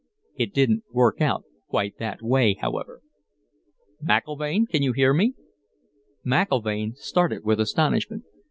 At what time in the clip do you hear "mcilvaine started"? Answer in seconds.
6.25-7.43